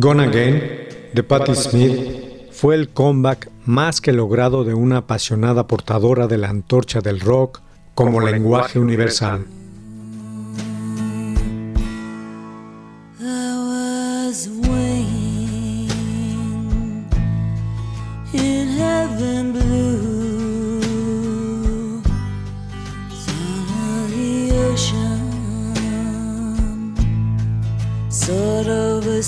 [0.00, 0.62] Gone Again
[1.12, 6.50] de Patti Smith fue el comeback más que logrado de una apasionada portadora de la
[6.50, 7.60] antorcha del rock
[7.96, 9.44] como lenguaje universal.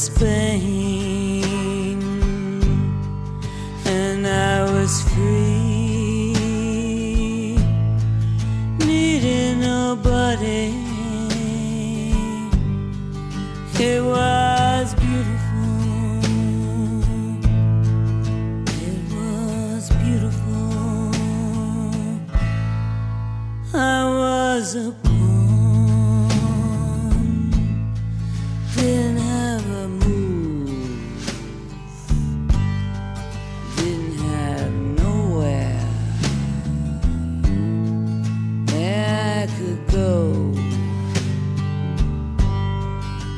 [0.01, 1.00] Spain.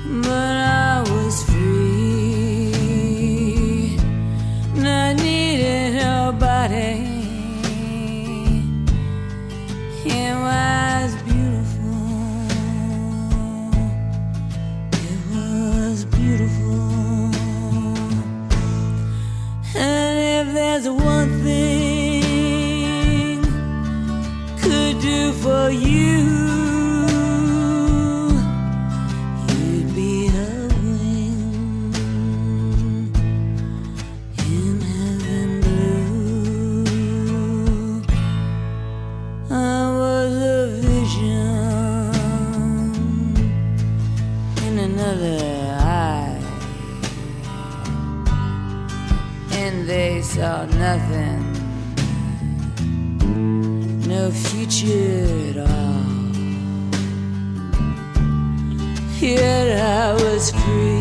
[0.05, 0.42] My
[60.43, 60.92] is free.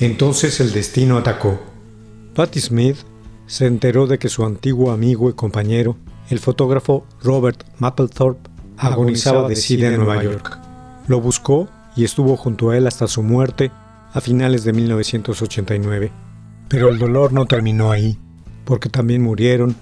[0.00, 1.58] Entonces el destino atacó.
[2.34, 2.98] Patti Smith
[3.46, 5.96] se enteró de que su antiguo amigo y compañero,
[6.30, 10.58] el fotógrafo Robert Mapplethorpe, agonizaba de sida en Nueva York.
[11.08, 13.72] Lo buscó y estuvo junto a él hasta su muerte
[14.12, 16.12] a finales de 1989.
[16.68, 18.18] Pero el dolor no terminó ahí,
[18.64, 19.74] porque también murieron,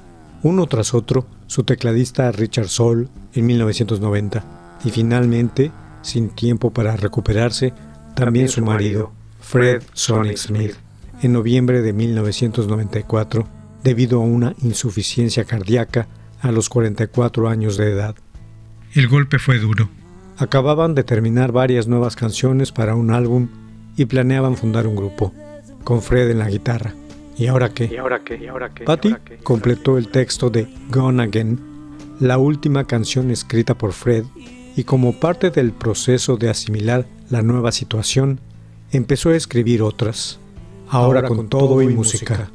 [0.43, 4.45] uno tras otro, su tecladista Richard Soul en 1990
[4.85, 5.73] y finalmente,
[6.03, 7.75] sin tiempo para recuperarse,
[8.15, 9.13] también su marido,
[9.47, 10.75] Fred Sonic Smith
[11.23, 13.47] en noviembre de 1994
[13.85, 16.09] debido a una insuficiencia cardíaca
[16.41, 18.17] a los 44 años de edad.
[18.93, 19.89] El golpe fue duro.
[20.37, 23.49] Acababan de terminar varias nuevas canciones para un álbum
[23.97, 25.33] y planeaban fundar un grupo,
[25.85, 26.95] con Fred en la guitarra.
[27.39, 27.85] ¿Y ahora qué?
[27.85, 28.37] ¿Y ahora qué?
[28.37, 28.83] ¿Y ahora qué?
[28.83, 29.15] Patty
[29.45, 31.61] completó el texto de Gone Again,
[32.19, 34.25] la última canción escrita por Fred,
[34.77, 38.41] y como parte del proceso de asimilar la nueva situación,
[38.97, 40.39] empezó a escribir otras,
[40.89, 42.51] ahora, con, todo y música.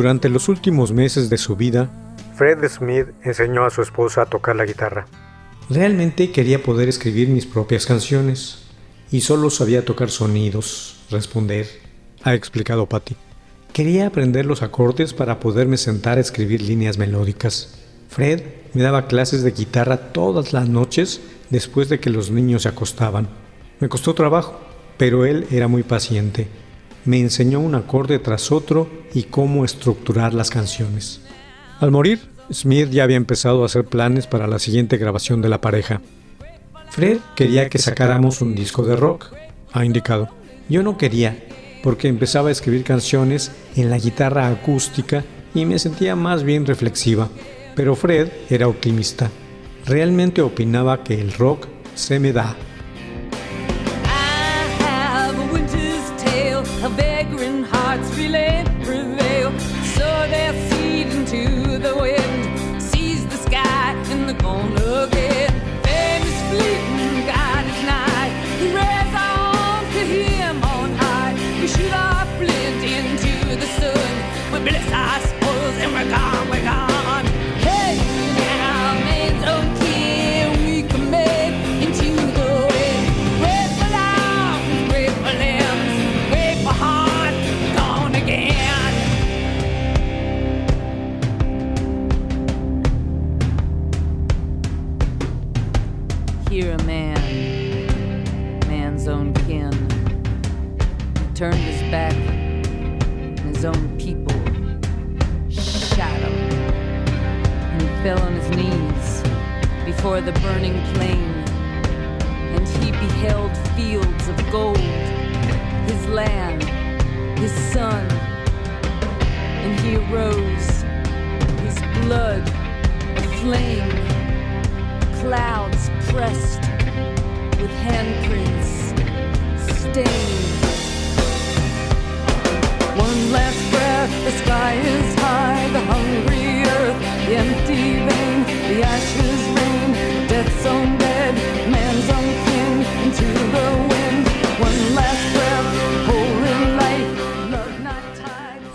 [0.00, 1.90] Durante los últimos meses de su vida,
[2.34, 5.06] Fred Smith enseñó a su esposa a tocar la guitarra.
[5.68, 8.62] Realmente quería poder escribir mis propias canciones
[9.10, 11.66] y solo sabía tocar sonidos, responder,
[12.22, 13.14] ha explicado Patty.
[13.74, 17.78] Quería aprender los acordes para poderme sentar a escribir líneas melódicas.
[18.08, 18.40] Fred
[18.72, 21.20] me daba clases de guitarra todas las noches
[21.50, 23.28] después de que los niños se acostaban.
[23.80, 24.58] Me costó trabajo,
[24.96, 26.48] pero él era muy paciente.
[27.04, 31.20] Me enseñó un acorde tras otro y cómo estructurar las canciones.
[31.80, 32.20] Al morir,
[32.52, 36.00] Smith ya había empezado a hacer planes para la siguiente grabación de la pareja.
[36.90, 39.32] Fred quería que sacáramos un disco de rock,
[39.72, 40.28] ha indicado.
[40.68, 41.38] Yo no quería,
[41.82, 45.24] porque empezaba a escribir canciones en la guitarra acústica
[45.54, 47.28] y me sentía más bien reflexiva.
[47.76, 49.30] Pero Fred era optimista.
[49.86, 52.56] Realmente opinaba que el rock se me da.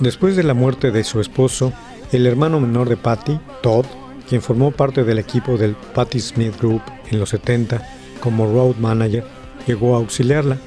[0.05, 1.73] Después de la muerte de su esposo,
[2.11, 3.87] el hermano menor de Patty, Todd,
[4.29, 7.81] quien formó parte del equipo del Patty Smith Group en los 70
[8.19, 9.23] como road manager,
[9.65, 10.59] llegó a auxiliarla.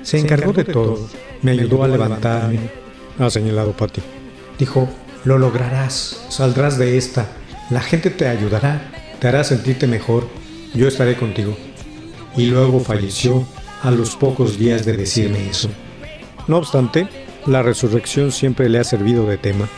[0.00, 1.06] Se encargó de todo,
[1.42, 2.60] me ayudó a levantarme,
[3.18, 4.00] ha señalado Patty.
[4.58, 4.88] Dijo,
[5.26, 7.26] lo lograrás, saldrás de esta,
[7.68, 8.90] la gente te ayudará,
[9.20, 10.26] te hará sentirte mejor,
[10.72, 11.54] yo estaré contigo.
[12.38, 13.44] Y luego falleció
[13.82, 15.68] a los pocos días de decirme eso.
[16.48, 17.06] No obstante,
[17.46, 19.68] la resurrección siempre le ha servido de tema.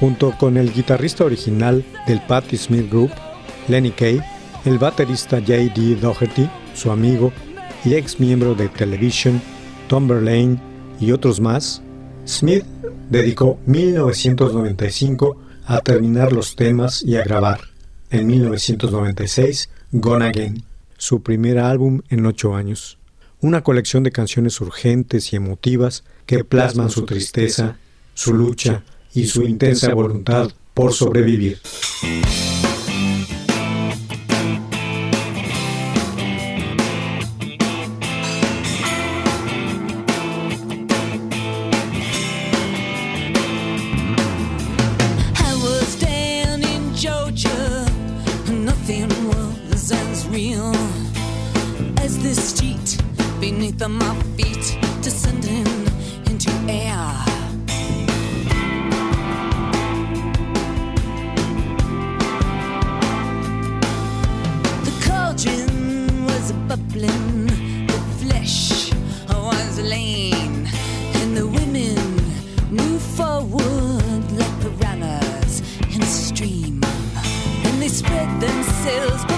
[0.00, 3.10] Junto con el guitarrista original del Patti Smith Group,
[3.68, 4.20] Lenny Kay,
[4.64, 5.96] el baterista J.D.
[5.96, 7.32] Doherty, su amigo
[7.84, 9.40] y ex miembro de Television,
[9.88, 10.58] Tom Verlaine
[11.00, 11.82] y otros más,
[12.26, 12.64] Smith
[13.10, 15.36] dedicó 1995
[15.66, 17.60] a terminar los temas y a grabar.
[18.10, 20.64] En 1996, Gone Again,
[20.96, 22.98] su primer álbum en ocho años.
[23.44, 27.76] Una colección de canciones urgentes y emotivas que plasman su tristeza,
[28.14, 31.60] su lucha y su intensa voluntad por sobrevivir.
[77.94, 79.33] spread themselves.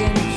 [0.00, 0.31] dancing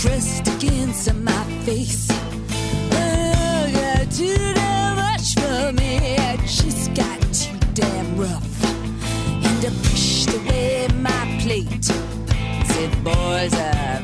[0.00, 2.08] pressed against my face.
[2.10, 6.16] Oh, you're too damn much for me.
[6.16, 8.64] I just got too damn rough.
[9.44, 11.84] And I pushed away my plate.
[11.84, 13.99] Said, boys, I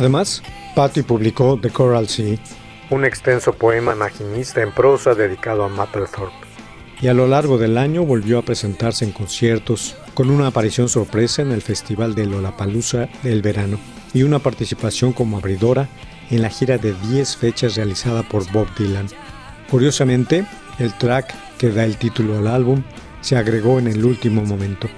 [0.00, 0.42] Además,
[0.74, 2.38] Patty publicó The Coral Sea,
[2.88, 6.46] un extenso poema imaginista en prosa dedicado a Mapplethorpe.
[7.02, 11.42] Y a lo largo del año volvió a presentarse en conciertos, con una aparición sorpresa
[11.42, 13.78] en el Festival de Lollapalooza del verano
[14.14, 15.86] y una participación como abridora
[16.30, 19.08] en la gira de 10 fechas realizada por Bob Dylan.
[19.70, 20.46] Curiosamente,
[20.78, 22.82] el track que da el título al álbum
[23.20, 24.88] se agregó en el último momento.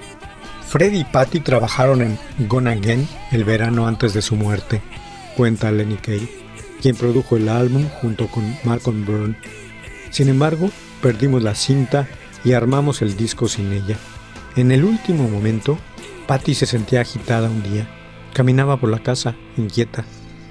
[0.73, 4.81] Freddy y Patty trabajaron en Gone Again el verano antes de su muerte,
[5.37, 6.27] cuenta Lenny Kay,
[6.81, 9.37] quien produjo el álbum junto con Malcolm Byrne.
[10.09, 12.07] Sin embargo, perdimos la cinta
[12.43, 13.97] y armamos el disco sin ella.
[14.55, 15.77] En el último momento,
[16.25, 17.87] Patty se sentía agitada un día.
[18.33, 20.05] Caminaba por la casa, inquieta.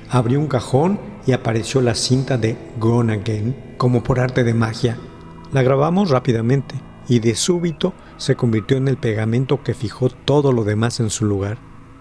[0.09, 4.99] Abrió un cajón y apareció la cinta de Gone Again, como por arte de magia.
[5.51, 6.77] La grabamos rápidamente
[7.09, 11.25] y de súbito se convirtió en el pegamento que fijó todo lo demás en su
[11.25, 11.59] lugar.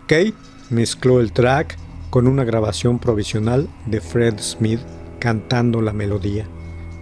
[0.08, 0.34] Kate
[0.70, 1.78] mezcló el track
[2.10, 4.82] con una grabación provisional de Fred Smith
[5.20, 6.46] cantando la melodía,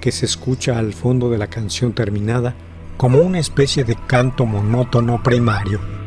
[0.01, 2.55] que se escucha al fondo de la canción terminada
[2.97, 5.98] como una especie de canto monótono primario.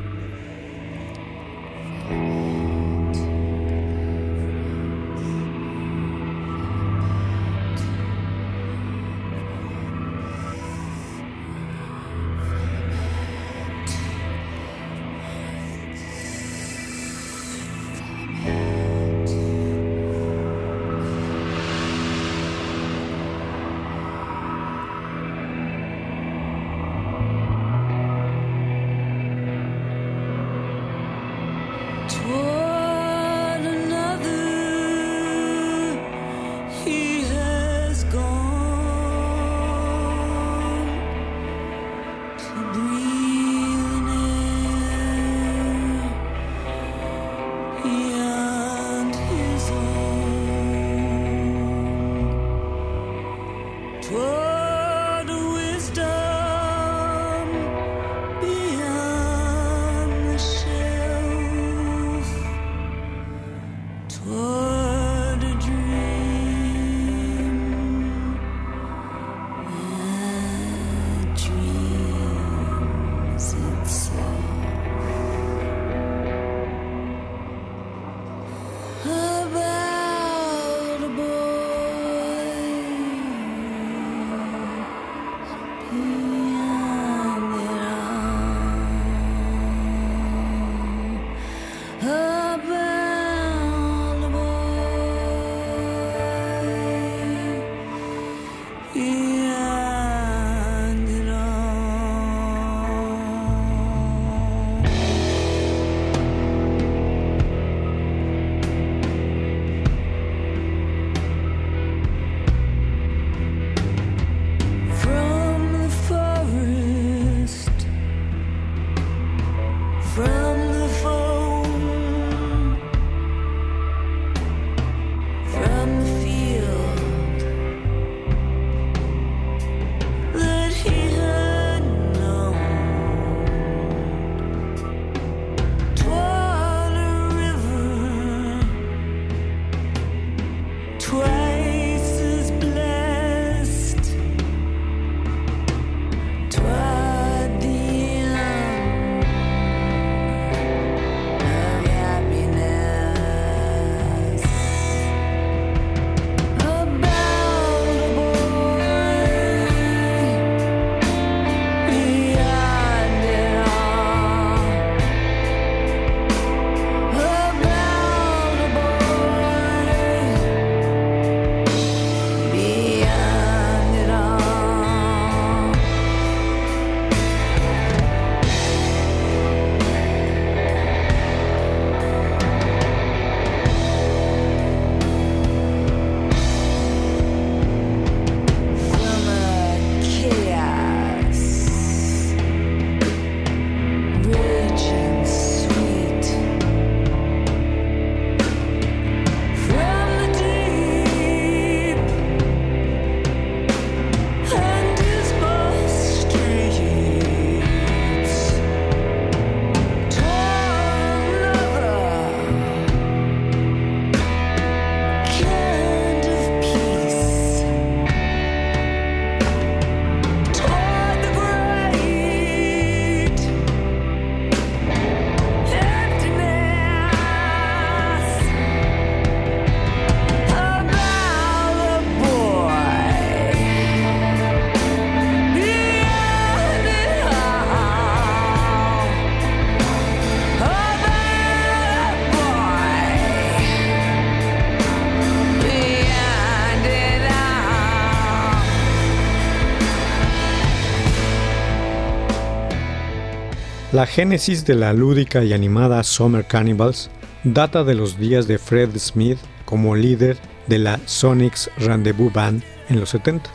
[253.92, 257.10] La génesis de la lúdica y animada Summer Cannibals
[257.44, 263.00] data de los días de Fred Smith como líder de la Sonic's Rendezvous Band en
[263.00, 263.50] los 70.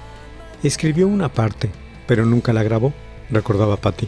[0.62, 1.72] Escribió una parte,
[2.06, 2.94] pero nunca la grabó,
[3.32, 4.08] recordaba Patty.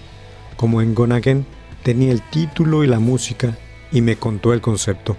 [0.55, 1.47] Como en Gone Again,
[1.81, 3.57] tenía el título y la música
[3.91, 5.17] y me contó el concepto.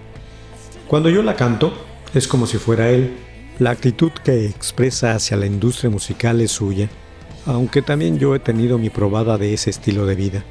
[0.87, 1.73] Cuando yo la canto,
[2.13, 3.17] es como si fuera él.
[3.59, 6.87] La actitud que expresa hacia la industria musical es suya,
[7.45, 10.45] aunque también yo he tenido mi probada de ese estilo de vida.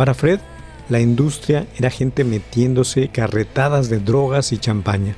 [0.00, 0.40] Para Fred,
[0.88, 5.14] la industria era gente metiéndose carretadas de drogas y champaña,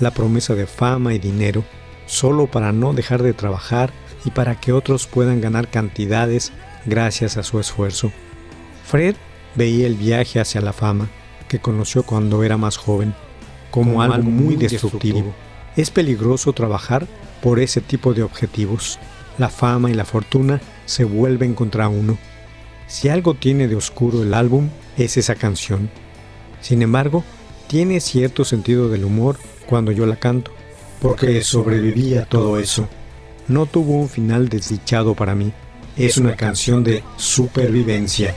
[0.00, 1.64] la promesa de fama y dinero,
[2.06, 3.92] solo para no dejar de trabajar
[4.24, 6.50] y para que otros puedan ganar cantidades
[6.86, 8.10] gracias a su esfuerzo.
[8.86, 9.16] Fred
[9.54, 11.10] veía el viaje hacia la fama,
[11.46, 13.14] que conoció cuando era más joven,
[13.70, 15.34] como, algo muy destructivo.
[15.76, 17.06] Es peligroso trabajar
[17.42, 18.98] por ese tipo de objetivos.
[19.36, 22.16] La fama y la fortuna se vuelven contra uno.
[22.92, 25.88] Si algo tiene de oscuro el álbum, es esa canción.
[26.60, 27.24] Sin embargo,
[27.66, 30.52] tiene cierto sentido del humor cuando yo la canto,
[31.00, 32.86] porque sobreviví a todo eso.
[33.48, 35.54] No tuvo un final desdichado para mí.
[35.96, 38.34] Es una canción de supervivencia.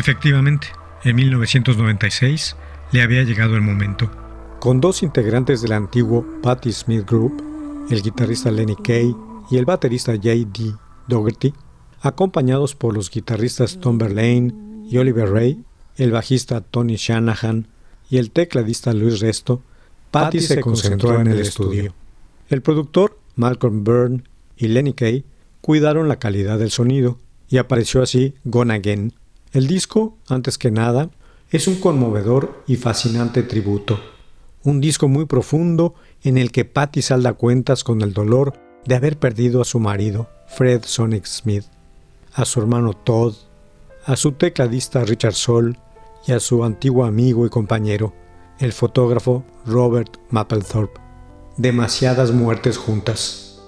[0.00, 0.68] Efectivamente,
[1.04, 2.56] en 1996
[2.90, 4.10] le había llegado el momento.
[4.58, 9.14] Con dos integrantes del antiguo Patti Smith Group, el guitarrista Lenny Kay
[9.50, 10.74] y el baterista J.D.
[11.06, 11.52] Dougherty,
[12.00, 14.54] acompañados por los guitarristas Tom Verlaine
[14.88, 15.62] y Oliver Ray,
[15.96, 17.66] el bajista Tony Shanahan
[18.08, 19.60] y el tecladista Luis Resto,
[20.10, 21.92] Patti se concentró en el estudio.
[22.48, 24.22] El productor Malcolm Byrne
[24.56, 25.26] y Lenny Kay
[25.60, 27.18] cuidaron la calidad del sonido
[27.50, 29.12] y apareció así Gone Again,
[29.52, 31.10] el disco, antes que nada,
[31.50, 33.98] es un conmovedor y fascinante tributo.
[34.62, 39.18] Un disco muy profundo en el que Patty salda cuentas con el dolor de haber
[39.18, 41.64] perdido a su marido, Fred Sonic Smith,
[42.34, 43.34] a su hermano Todd,
[44.04, 45.78] a su tecladista Richard Soul
[46.26, 48.12] y a su antiguo amigo y compañero,
[48.58, 51.00] el fotógrafo Robert Mapplethorpe.
[51.56, 53.60] Demasiadas muertes juntas.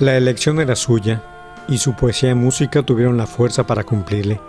[0.00, 1.24] La elección era suya,
[1.66, 4.40] y su poesía y música tuvieron la fuerza para cumplirle.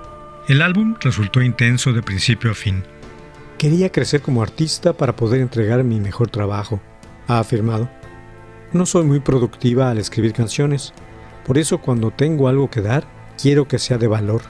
[0.48, 2.84] El álbum resultó intenso de principio a fin.
[3.58, 6.80] Quería crecer como artista para poder entregar mi mejor trabajo,
[7.28, 7.90] ha afirmado.
[8.74, 10.94] No soy muy productiva al escribir canciones,
[11.48, 13.08] por eso cuando tengo algo que dar,
[13.42, 14.44] quiero que sea de valor.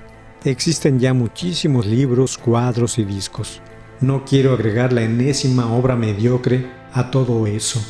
[0.44, 3.62] Existen ya muchísimos libros, cuadros y discos.
[4.02, 7.82] No quiero agregar la enésima obra mediocre a todo eso.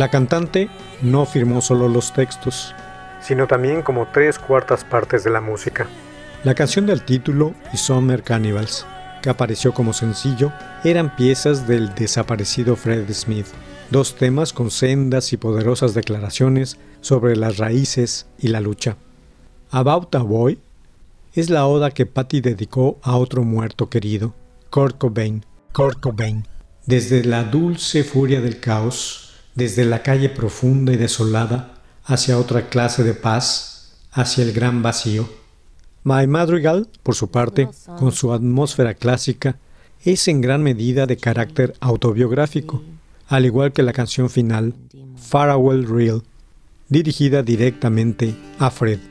[0.00, 0.70] La cantante
[1.02, 2.74] no firmó solo los textos,
[3.20, 5.88] sino también como tres cuartas partes de la música.
[6.42, 8.86] La canción del título y Summer Cannibals,
[9.20, 13.44] que apareció como sencillo, eran piezas del desaparecido Fred Smith,
[13.90, 18.96] dos temas con sendas y poderosas declaraciones sobre las raíces y la lucha.
[19.70, 20.58] About a Boy
[21.34, 24.32] es la oda que Patty dedicó a otro muerto querido,
[24.70, 25.44] Kurt Cobain.
[25.74, 26.46] Kurt Cobain.
[26.86, 33.04] Desde la dulce furia del caos, desde la calle profunda y desolada hacia otra clase
[33.04, 35.28] de paz, hacia el gran vacío.
[36.02, 39.58] My Madrigal, por su parte, con su atmósfera clásica,
[40.02, 42.82] es en gran medida de carácter autobiográfico,
[43.28, 44.74] al igual que la canción final,
[45.16, 46.22] Farewell Real,
[46.88, 49.09] dirigida directamente a Fred.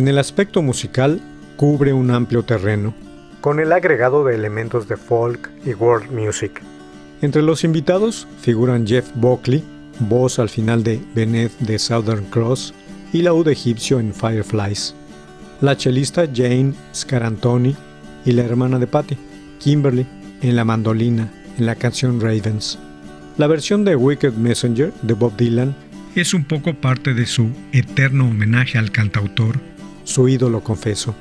[0.00, 1.20] En el aspecto musical,
[1.58, 2.94] cubre un amplio terreno,
[3.42, 6.62] con el agregado de elementos de folk y world music.
[7.20, 9.62] Entre los invitados figuran Jeff Buckley,
[9.98, 12.72] voz al final de Beneath the Southern Cross
[13.12, 14.94] y laúd egipcio en Fireflies,
[15.60, 17.76] la chelista Jane Scarantoni
[18.24, 19.18] y la hermana de Patty,
[19.58, 20.06] Kimberly,
[20.40, 22.78] en la mandolina en la canción Ravens.
[23.36, 25.76] La versión de Wicked Messenger de Bob Dylan
[26.14, 29.60] es un poco parte de su eterno homenaje al cantautor
[30.10, 31.14] su ídolo confeso.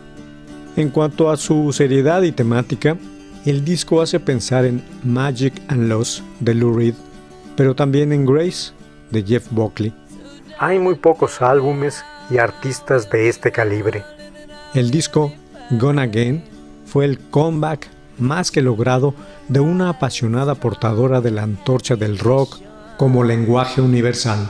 [0.75, 2.97] En cuanto a su seriedad y temática,
[3.45, 6.95] el disco hace pensar en Magic and Loss de Lou Reed,
[7.55, 8.71] pero también en Grace
[9.11, 9.93] de Jeff Buckley.
[10.57, 14.03] Hay muy pocos álbumes y artistas de este calibre.
[14.73, 15.31] El disco
[15.71, 16.43] Gone Again
[16.85, 19.13] fue el comeback más que logrado
[19.47, 22.59] de una apasionada portadora de la antorcha del rock
[22.97, 24.49] como lenguaje universal.